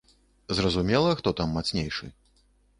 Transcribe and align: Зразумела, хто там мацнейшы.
Зразумела, 0.59 1.13
хто 1.21 1.31
там 1.41 1.55
мацнейшы. 1.61 2.13